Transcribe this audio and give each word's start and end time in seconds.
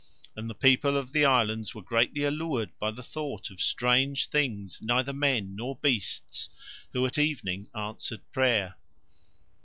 '"And 0.35 0.49
the 0.49 0.55
people 0.55 0.97
of 0.97 1.13
the 1.13 1.25
Islands 1.25 1.75
were 1.75 1.83
greatly 1.83 2.23
allured 2.23 2.71
by 2.79 2.89
the 2.89 3.03
thought 3.03 3.51
of 3.51 3.61
strange 3.61 4.29
things 4.29 4.79
neither 4.81 5.13
men 5.13 5.55
nor 5.55 5.75
beasts 5.75 6.49
who 6.91 7.05
at 7.05 7.19
evening 7.19 7.67
answered 7.75 8.21
prayer. 8.31 8.77